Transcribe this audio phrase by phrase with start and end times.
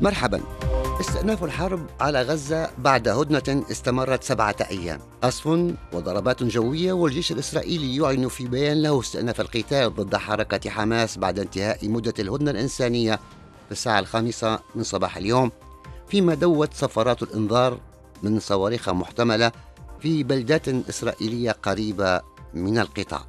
[0.00, 0.40] مرحبا.
[1.00, 5.00] استئناف الحرب على غزة بعد هدنة استمرت سبعة أيام.
[5.22, 5.46] قصف
[5.92, 11.88] وضربات جوية والجيش الإسرائيلي يعلن في بيان له استئناف القتال ضد حركة حماس بعد انتهاء
[11.88, 13.14] مدة الهدنة الإنسانية
[13.66, 15.50] في الساعة الخامسة من صباح اليوم
[16.08, 17.78] فيما دوت صفارات الإنذار
[18.22, 19.52] من صواريخ محتملة
[20.00, 22.20] في بلدات إسرائيلية قريبة
[22.54, 23.22] من القطاع.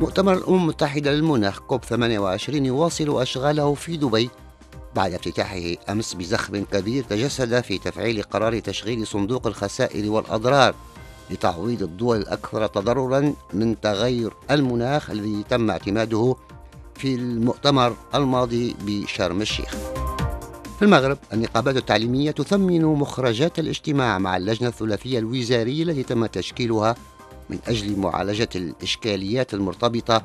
[0.00, 4.30] مؤتمر الأمم المتحدة للمناخ كوب 28 يواصل أشغاله في دبي
[4.96, 10.74] بعد افتتاحه أمس بزخم كبير تجسد في تفعيل قرار تشغيل صندوق الخسائر والأضرار
[11.30, 16.36] لتعويض الدول الأكثر تضررا من تغير المناخ الذي تم اعتماده
[16.94, 19.74] في المؤتمر الماضي بشرم الشيخ.
[20.78, 26.94] في المغرب النقابات التعليمية تثمن مخرجات الاجتماع مع اللجنة الثلاثية الوزارية التي تم تشكيلها
[27.50, 30.22] من أجل معالجة الإشكاليات المرتبطة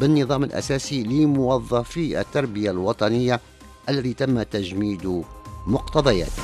[0.00, 3.40] بالنظام الأساسي لموظفي التربية الوطنية
[3.88, 5.22] الذي تم تجميد
[5.66, 6.42] مقتضياته.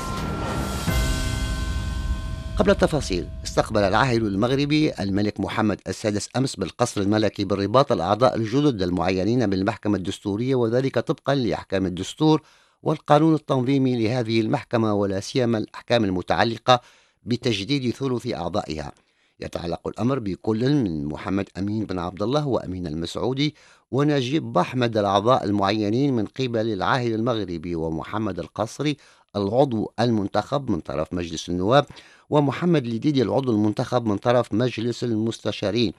[2.59, 9.47] قبل التفاصيل استقبل العاهل المغربي الملك محمد السادس أمس بالقصر الملكي بالرباط الأعضاء الجدد المعينين
[9.47, 12.43] بالمحكمة الدستورية وذلك طبقا لأحكام الدستور
[12.83, 16.81] والقانون التنظيمي لهذه المحكمة ولا سيما الأحكام المتعلقة
[17.25, 18.93] بتجديد ثلث أعضائها.
[19.41, 23.55] يتعلق الأمر بكل من محمد أمين بن عبد الله وأمين المسعودي
[23.91, 28.97] ونجيب بحمد الأعضاء المعينين من قبل العاهل المغربي ومحمد القصري
[29.37, 31.87] العضو المنتخب من طرف مجلس النواب
[32.31, 35.93] ومحمد لديدي العضو المنتخب من طرف مجلس المستشارين.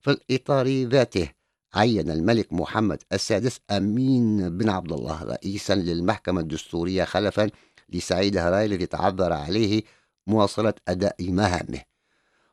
[0.00, 1.28] في الإطار ذاته
[1.74, 7.50] عين الملك محمد السادس أمين بن عبد الله رئيسا للمحكمة الدستورية خلفا
[7.88, 9.82] لسعيد هراي الذي تعذر عليه
[10.26, 11.95] مواصلة أداء مهامه.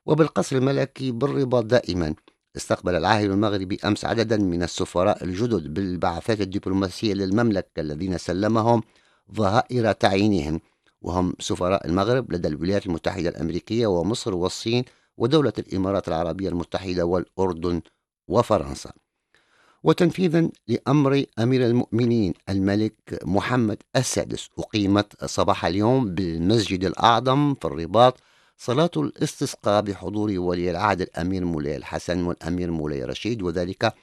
[0.06, 2.16] وبالقصر الملكي بالرباط دائما.
[2.58, 8.84] استقبل العاهل المغربي أمس عددا من السفراء الجدد بالبعثات الدبلوماسية للمملكة الذين سلمهم
[9.34, 10.60] ظهائر تعيينهم.
[11.02, 14.84] وهم سفراء المغرب لدى الولايات المتحدة الأمريكية ومصر والصين
[15.18, 17.82] ودولة الإمارات العربية المتحدة والأردن
[18.28, 18.92] وفرنسا.
[19.84, 24.50] وتنفيذا لأمر أمير المؤمنين الملك محمد السادس.
[24.60, 28.20] أقيمت صباح اليوم بالمسجد الأعظم في الرباط
[28.58, 33.94] صلاة الاستسقاء بحضور ولي العهد الأمير مولاي الحسن والأمير مولاي رشيد وذلك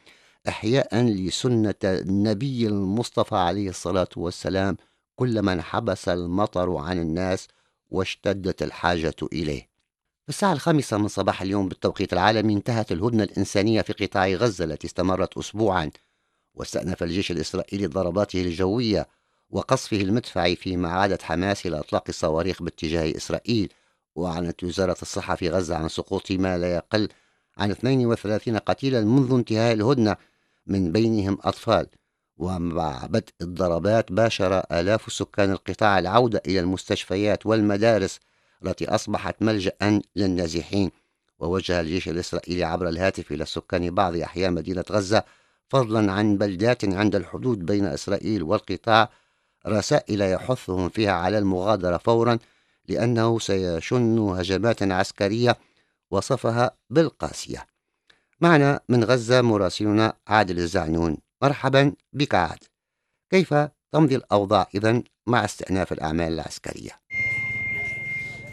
[0.48, 4.76] إحياء لسنة النبي المصطفى عليه الصلاة والسلام
[5.16, 7.48] كلما انحبس المطر عن الناس
[7.90, 9.70] واشتدت الحاجة إليه.
[10.22, 14.86] في الساعة الخامسة من صباح اليوم بالتوقيت العالمي انتهت الهدنة الإنسانية في قطاع غزة التي
[14.86, 15.90] استمرت أسبوعا.
[16.54, 19.08] واستأنف الجيش الإسرائيلي ضرباته الجوية
[19.50, 23.72] وقصفه المدفعي فيما عادت حماس إلى إطلاق الصواريخ باتجاه إسرائيل.
[24.14, 27.08] وأعلنت وزارة الصحة في غزة عن سقوط ما لا يقل
[27.58, 30.16] عن 32 قتيلا منذ انتهاء الهدنة
[30.66, 31.86] من بينهم أطفال.
[32.36, 38.20] ومع بدء الضربات باشر آلاف سكان القطاع العودة إلى المستشفيات والمدارس
[38.64, 40.90] التي أصبحت ملجأ للنازحين.
[41.38, 45.24] ووجه الجيش الإسرائيلي عبر الهاتف إلى سكان بعض أحياء مدينة غزة
[45.68, 49.08] فضلا عن بلدات عند الحدود بين إسرائيل والقطاع
[49.66, 52.38] رسائل يحثهم فيها على المغادرة فورا
[52.88, 55.58] لأنه سيشن هجمات عسكرية
[56.10, 57.66] وصفها بالقاسية.
[58.40, 61.16] معنا من غزة مراسلنا عادل الزعنون.
[61.42, 62.58] مرحبا بك عاد
[63.30, 63.54] كيف
[63.92, 67.00] تمضي الأوضاع إذن مع استئناف الأعمال العسكرية؟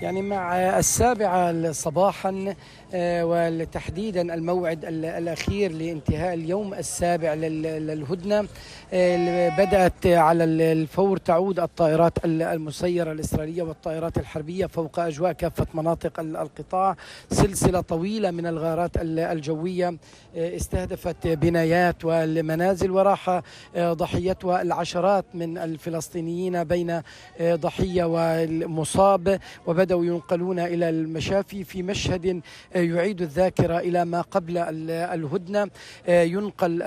[0.02, 2.56] يعني مع السابعة صباحا
[2.94, 8.48] آه، وتحديدا الموعد ال- الأخير لانتهاء اليوم السابع لل- للهدنة
[8.94, 15.68] آه، بدأت على ال- الفور تعود الطائرات ال- المسيرة الإسرائيلية والطائرات الحربية فوق أجواء كافة
[15.74, 16.96] مناطق ال- القطاع.
[17.32, 19.88] سلسلة طويلة من الغارات ال- الجوية
[20.36, 23.42] آه، استهدفت بنايات والمنازل وراح
[23.78, 27.02] ضحيتها العشرات من الفلسطينيين بين
[27.42, 29.40] ضحية والمصاب.
[29.68, 32.42] وبدأ بدأوا ينقلون إلى المشافي في مشهد
[32.76, 34.58] يعيد الذاكرة إلى ما قبل
[34.88, 35.70] الهدنة.
[36.08, 36.82] ينقل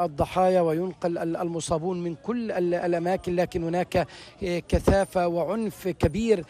[0.00, 4.06] الضحايا وينقل المصابون من كل الأماكن لكن هناك
[4.68, 6.44] كثافة وعنف كبير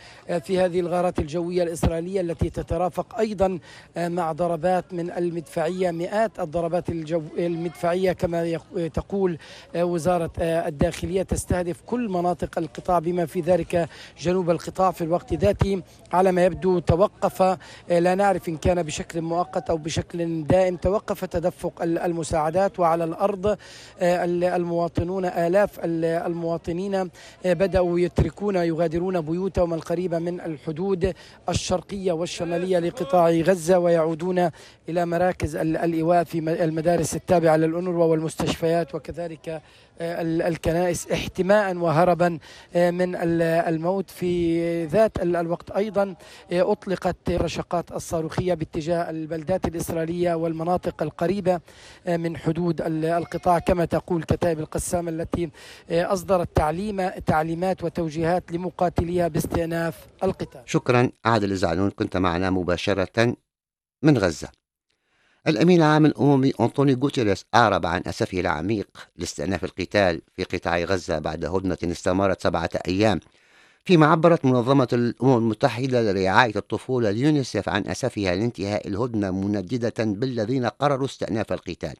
[0.44, 3.58] في هذه الغارات الجوية الإسرائيلية التي تترافق أيضا
[3.96, 8.58] مع ضربات من المدفعية مئات الضربات الجو المدفعية كما
[8.94, 9.38] تقول
[9.76, 13.88] وزارة الداخلية تستهدف كل مناطق القطاع بما في ذلك
[14.20, 15.82] جنوب القطاع في الوقت ذاته.
[16.12, 17.58] على ما يبدو توقف
[17.88, 23.56] لا نعرف إن كان بشكل مؤقت أو بشكل دائم توقف تدفق المساعدات وعلى الأرض
[24.02, 27.10] المواطنون آلاف المواطنين
[27.44, 31.14] بدأوا يتركون يغادرون بيوتهم القريبة من الحدود
[31.48, 34.50] الشرقية والشمالية لقطاع غزة ويعودون
[34.88, 39.62] إلى مراكز الإيواء في المدارس التابعة للأنروا والمستشفيات وكذلك
[40.00, 42.28] الكنائس احتماء وهربا
[42.74, 46.14] من الموت في ذات الوقت أيضا
[46.52, 51.60] أطلقت رشقات الصاروخية باتجاه البلدات الإسرائيلية والمناطق القريبة
[52.06, 55.50] من حدود القطاع كما تقول كتائب القسام التي
[55.90, 60.60] أصدرت تعليم تعليمات وتوجيهات لمقاتليها باستئناف القتال.
[60.66, 63.36] شكرا عادل زعلون كنت معنا مباشرة
[64.04, 64.48] من غزة.
[65.48, 71.44] الأمين العام الأممي أنطوني غوتيريس أعرب عن أسفه العميق لاستئناف القتال في قطاع غزة بعد
[71.44, 73.20] هدنة استمرت سبعة أيام.
[73.84, 81.06] فيما عبرت منظمة الأمم المتحدة لرعاية الطفولة اليونيسف عن أسفها لانتهاء الهدنة منددة بالذين قرروا
[81.06, 81.94] استئناف القتال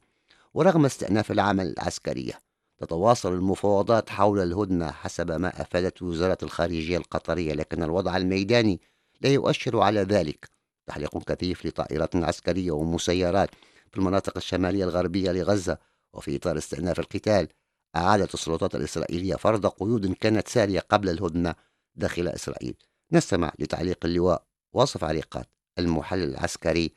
[0.54, 2.32] ورغم استئناف العمل العسكرية.
[2.78, 8.81] تتواصل المفاوضات حول الهدنة حسب ما أفادت وزارة الخارجية القطرية لكن الوضع الميداني
[9.20, 10.60] لا يؤشر على ذلك.
[10.90, 13.50] تحليق كثيف لطائرات عسكرية ومسيرات
[13.90, 15.78] في المناطق الشمالية الغربية لغزة
[16.14, 17.48] وفي إطار استئناف القتال.
[17.96, 21.54] أعادت السلطات الإسرائيلية فرض قيود كانت سارية قبل الهدنة
[21.94, 22.75] داخل إسرائيل.
[23.12, 24.42] نستمع لتعليق اللواء
[24.72, 25.46] واصف عريقات
[25.78, 26.90] المحلل العسكري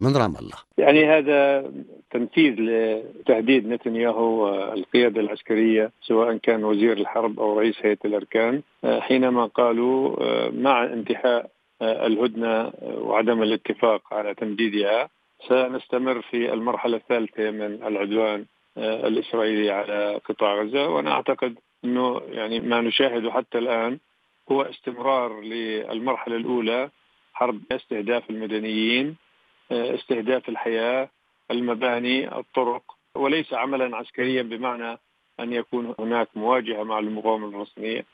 [0.00, 0.58] من رام الله.
[0.78, 1.70] يعني هذا
[2.10, 10.16] تنفيذ لتهديد نتنياهو القيادة العسكرية سواء كان وزير الحرب أو رئيس هيئة الأركان حينما قالوا
[10.50, 11.50] مع انتهاء
[11.82, 15.08] الهدنة وعدم الاتفاق على تمديدها
[15.48, 18.44] سنستمر في المرحلة الثالثة من العدوان
[18.78, 20.88] الإسرائيلي على قطاع غزة.
[20.88, 23.98] وأنا أعتقد أنه يعني ما نشاهده حتى الآن
[24.52, 26.90] هو استمرار للمرحلة الأولى
[27.32, 29.16] حرب استهداف المدنيين
[29.72, 31.08] استهداف الحياة
[31.50, 32.82] المباني الطرق
[33.14, 34.98] وليس عملا عسكريا بمعنى
[35.40, 38.04] أن يكون هناك مواجهة مع المقاومة الفلسطينية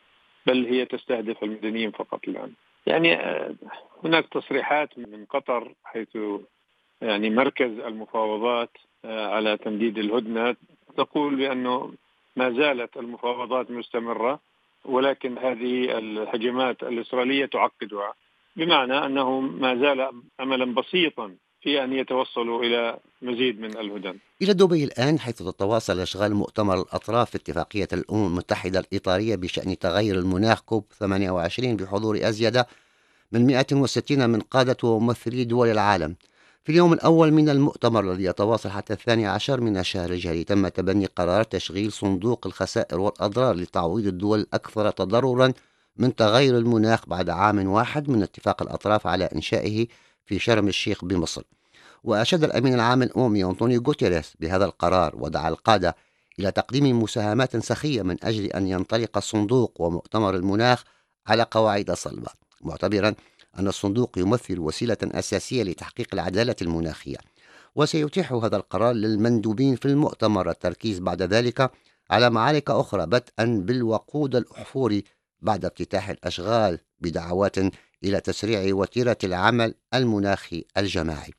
[0.47, 2.53] بل هي تستهدف المدنيين فقط الآن.
[2.87, 3.55] يعني آه،
[4.05, 6.19] هناك تصريحات من قطر حيث
[7.00, 8.71] يعني مركز المفاوضات
[9.05, 10.56] آه، على تمديد الهدنة
[10.97, 11.93] تقول بأنه
[12.37, 14.41] ما زالت المفاوضات مستمرة
[14.85, 18.15] ولكن هذه الهجمات الإسرائيلية تعقدها.
[18.56, 21.37] بمعنى أنه ما زال املا بسيطا
[21.67, 24.19] في أن يتوصلوا إلى مزيد من الهدن.
[24.43, 30.19] إلى دبي الآن حيث تتواصل أشغال مؤتمر الأطراف في اتفاقية الأمم المتحدة الإطارية بشأن تغير
[30.19, 32.65] المناخ كوب 28 بحضور أزيد
[33.33, 36.17] من 160 من قادة وممثلي دول العالم.
[36.65, 41.07] في اليوم الأول من المؤتمر الذي يتواصل حتى الثاني عشر من الشهر الجاري تم تبني
[41.07, 45.53] قرار تشغيل صندوق الخسائر والأضرار لتعويض الدول الأكثر تضررا
[45.97, 49.87] من تغير المناخ بعد عام واحد من اتفاق الأطراف على إنشائه
[50.27, 51.43] في شرم الشيخ بمصر
[52.05, 55.97] وأشاد الأمين العام الأممي أنطونيو غوتيريس بهذا القرار ودعا القادة
[56.39, 60.85] إلى تقديم مساهمات سخية من أجل أن ينطلق الصندوق ومؤتمر المناخ
[61.27, 62.29] على قواعد صلبة
[62.61, 63.15] معتبرا
[63.59, 67.17] أن الصندوق يمثل وسيلة أساسية لتحقيق العدالة المناخية.
[67.77, 71.71] وسيتيح هذا القرار للمندوبين في المؤتمر التركيز بعد ذلك
[72.11, 75.05] على معارك أخرى بدءا بالوقود الأحفوري
[75.41, 77.59] بعد افتتاح الأشغال بدعوات
[78.05, 81.33] إلى تسريع وتيرة العمل المناخي الجماعي.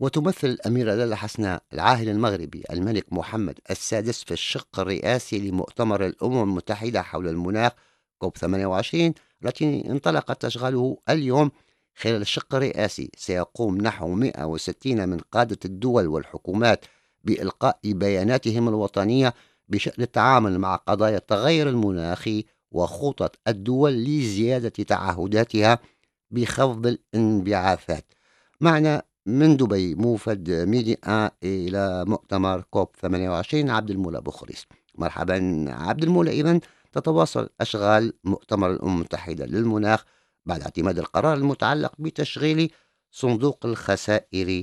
[0.00, 7.02] وتمثل الأميرة لالا حسناء العاهل المغربي الملك محمد السادس في الشق الرئاسي لمؤتمر الأمم المتحدة
[7.02, 7.72] حول المناخ
[8.18, 11.50] كوب 28 التي انطلقت أشغاله اليوم
[11.94, 13.10] خلال الشق الرئاسي.
[13.16, 16.84] سيقوم نحو 160 من قادة الدول والحكومات
[17.24, 19.34] بإلقاء بياناتهم الوطنية
[19.68, 25.78] بشأن التعامل مع قضايا التغير المناخي وخطط الدول لزيادة تعهداتها
[26.30, 28.04] بخفض الانبعاثات.
[28.60, 36.30] معنا من دبي موفد ميديا إلى مؤتمر كوب 28 عبد المولى بخريس مرحبا عبد المولى
[36.40, 36.60] إذن
[36.92, 40.04] تتواصل أشغال مؤتمر الأمم المتحدة للمناخ
[40.46, 42.72] بعد اعتماد القرار المتعلق بتشغيل
[43.10, 44.62] صندوق الخسائر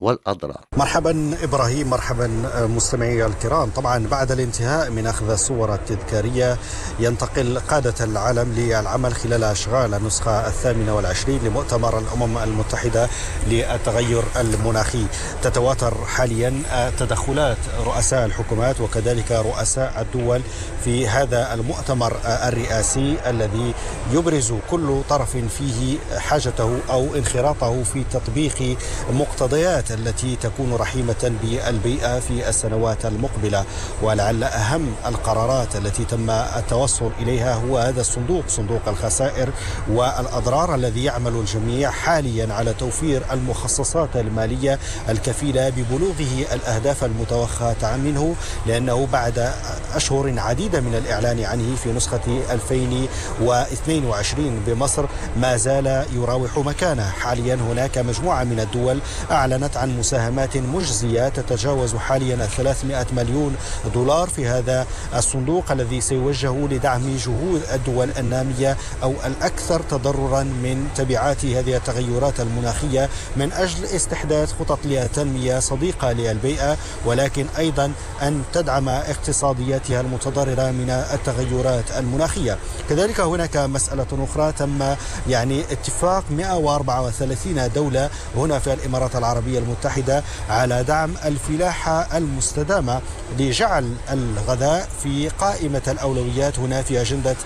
[0.00, 0.60] والأضرار.
[0.76, 2.26] مرحبا إبراهيم مرحبا
[2.66, 3.70] مستمعي الكرام.
[3.70, 6.58] طبعا بعد الانتهاء من أخذ الصور التذكارية
[6.98, 13.08] ينتقل قادة العالم للعمل خلال أشغال النسخة الثامنة والعشرين لمؤتمر الأمم المتحدة
[13.46, 15.06] للتغير المناخي.
[15.42, 16.62] تتواتر حاليا
[16.98, 20.42] تدخلات رؤساء الحكومات وكذلك رؤساء الدول
[20.84, 23.74] في هذا المؤتمر الرئاسي الذي
[24.12, 28.76] يبرز كل طرف فيه حاجته أو انخراطه في تطبيق
[29.12, 33.64] مقتضيات التي تكون رحيمة بالبيئة في السنوات المقبلة.
[34.02, 39.50] ولعل أهم القرارات التي تم التوصل إليها هو هذا الصندوق صندوق الخسائر
[39.88, 48.34] والأضرار الذي يعمل الجميع حاليا على توفير المخصصات المالية الكفيلة ببلوغه الأهداف المتوخاة منه
[48.66, 49.52] لأنه بعد
[49.94, 57.10] أشهر عديدة من الإعلان عنه في نسخة 2022 بمصر ما زال يراوح مكانه.
[57.10, 58.98] حاليا هناك مجموعة من الدول
[59.30, 63.56] أعلنت عن مساهمات مجزية تتجاوز حاليا 300 مليون
[63.94, 71.44] دولار في هذا الصندوق الذي سيوجه لدعم جهود الدول النامية أو الأكثر تضررا من تبعات
[71.44, 76.76] هذه التغيرات المناخية من أجل استحداث خطط للتنمية صديقة للبيئة
[77.06, 82.58] ولكن أيضا أن تدعم اقتصادياتها المتضررة من التغيرات المناخية.
[82.88, 84.94] كذلك هناك مسألة أخرى تم
[85.28, 93.00] يعني اتفاق 134 دولة هنا في الإمارات العربية المتحدة على دعم الفلاحة المستدامة
[93.38, 96.58] لجعل الغذاء في قائمة الأولويات.
[96.58, 97.36] هنا في أجندة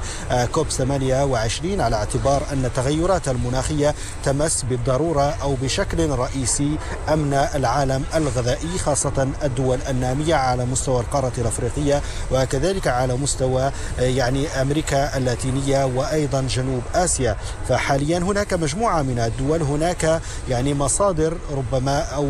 [0.52, 3.94] كوب 28 على اعتبار أن التغيرات المناخية
[4.24, 6.76] تمس بالضرورة أو بشكل رئيسي
[7.12, 15.16] أمن العالم الغذائي خاصة الدول النامية على مستوى القارة الأفريقية وكذلك على مستوى يعني أمريكا
[15.16, 17.36] اللاتينية وأيضا جنوب آسيا.
[17.68, 22.28] فحاليا هناك مجموعة من الدول هناك يعني مصادر ربما أو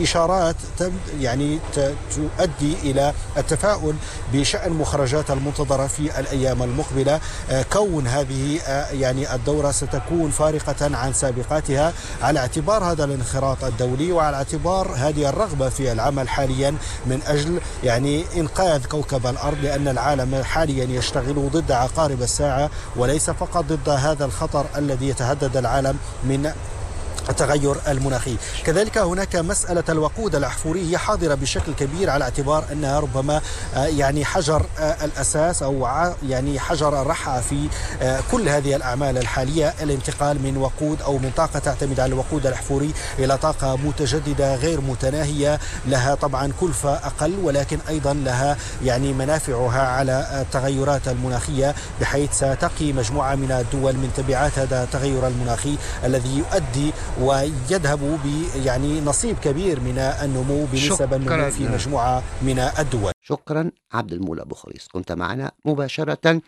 [0.00, 0.56] إشارات
[1.20, 1.58] يعني
[2.14, 3.94] تؤدي إلى التفاؤل
[4.32, 7.20] بشأن مخرجات المنتظرة في الأيام المقبلة.
[7.72, 8.60] كون هذه
[8.92, 11.92] يعني الدورة ستكون فارقة عن سابقاتها.
[12.22, 16.74] على اعتبار هذا الانخراط الدولي وعلى اعتبار هذه الرغبة في العمل حاليا
[17.06, 23.64] من أجل يعني إنقاذ كوكب الأرض لأن العالم حاليا يشتغل ضد عقارب الساعة وليس فقط
[23.64, 26.52] ضد هذا الخطر الذي يتهدد العالم من
[27.28, 28.36] التغير المناخي.
[28.64, 33.40] كذلك هناك مسألة الوقود الأحفوري هي حاضرة بشكل كبير على اعتبار أنها ربما
[33.76, 34.66] يعني حجر
[35.02, 35.88] الأساس أو
[36.28, 37.68] يعني حجر الرحى في
[38.32, 39.74] كل هذه الأعمال الحالية.
[39.82, 45.60] الانتقال من وقود أو من طاقة تعتمد على الوقود الأحفوري إلى طاقة متجددة غير متناهية.
[45.86, 53.34] لها طبعا كلفة أقل ولكن أيضا لها يعني منافعها على التغيرات المناخية بحيث ستقي مجموعة
[53.34, 58.26] من الدول من تبعات هذا التغير المناخي الذي يؤدي ويذهب ب
[58.66, 63.12] يعني نصيب كبير من النمو بنسب النمو في مجموعة من الدول.
[63.22, 63.70] شكرا.
[63.92, 66.40] عبد المولى أبو خريص كنت معنا مباشرة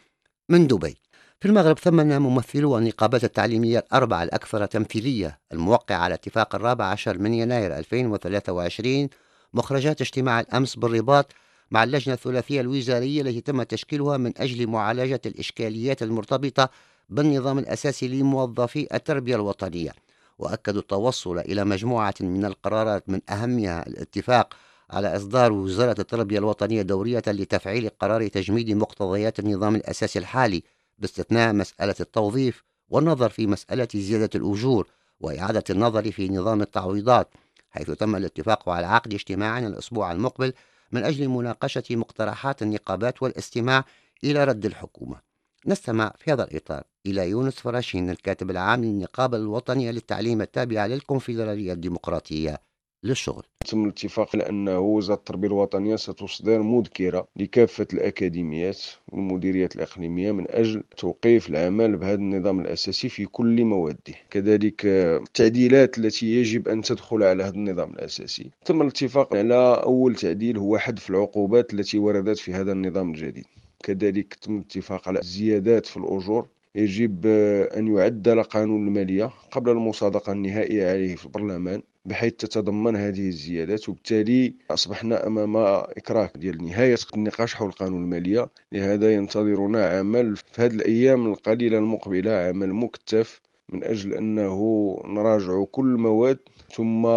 [0.48, 0.96] من دبي.
[1.40, 7.34] في المغرب ثمن ممثلو النقابات التعليمية الأربعة الأكثر تمثيلية الموقع على اتفاق الرابع عشر من
[7.34, 9.08] يناير 2023
[9.54, 11.32] مخرجات اجتماع الأمس بالرباط
[11.70, 16.70] مع اللجنة الثلاثية الوزارية التي تم تشكيلها من أجل معالجة الإشكاليات المرتبطة
[17.08, 20.03] بالنظام الأساسي لموظفي التربية الوطنية.
[20.38, 24.54] وأكدوا التوصل إلى مجموعة من القرارات من أهمها الاتفاق
[24.90, 30.62] على إصدار وزارة التربية الوطنية دورية لتفعيل قرار تجميد مقتضيات النظام الأساسي الحالي
[30.98, 34.88] باستثناء مسألة التوظيف والنظر في مسألة زيادة الأجور
[35.20, 37.34] وإعادة النظر في نظام التعويضات
[37.70, 40.52] حيث تم الاتفاق على عقد اجتماع الأسبوع المقبل
[40.92, 43.84] من أجل مناقشة مقترحات النقابات والاستماع
[44.24, 45.33] إلى رد الحكومة.
[45.66, 52.58] نستمع في هذا الإطار إلى يونس فراشين الكاتب العام للنقابة الوطنية للتعليم التابعة للكونفدرالية الديمقراطية
[53.04, 53.42] للشغل.
[53.66, 60.82] تم الاتفاق على أن وزارة التربية الوطنية ستصدر مذكرة لكافة الأكاديميات والمديريات الإقليمية من أجل
[60.96, 67.44] توقيف العمل بهذا النظام الأساسي في كل مواده كذلك التعديلات التي يجب أن تدخل على
[67.44, 68.50] هذا النظام الأساسي.
[68.64, 73.46] تم الاتفاق على أول تعديل هو حذف العقوبات التي وردت في هذا النظام الجديد.
[73.84, 76.48] كذلك تم الاتفاق على زيادات في الأجور.
[76.74, 77.26] يجب
[77.76, 83.88] أن يعدل قانون المالية قبل المصادقة النهائية عليه في البرلمان بحيث تتضمن هذه الزيادات.
[83.88, 88.48] وبالتالي أصبحنا أمام إكراه ديال نهاية النقاش حول قانون المالية.
[88.72, 93.40] لهذا ينتظرنا عمل في هذه الأيام القليلة المقبلة عمل مكثف
[93.72, 94.58] من أجل أنه
[95.06, 96.38] نراجع كل المواد
[96.74, 97.08] ثم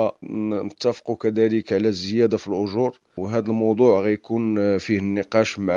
[0.54, 3.00] نتفق كذلك على الزيادة في الأجور.
[3.18, 5.74] وهذا الموضوع غيكون فيه النقاش مع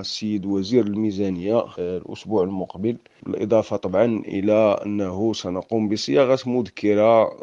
[0.00, 2.96] السيد وزير الميزانية الأسبوع المقبل.
[3.22, 7.36] بالإضافة طبعا إلى أنه سنقوم بصياغة مذكرة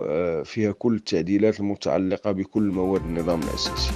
[0.44, 3.92] فيها كل التعديلات المتعلقة بكل مواد النظام الأساسي.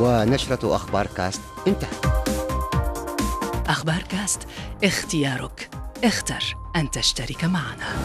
[0.00, 2.19] ونشرة أخبار كاست انتهت
[3.70, 4.46] أخبار كاست
[4.84, 5.70] اختيارك.
[6.04, 7.96] اختر أن تشترك معنا.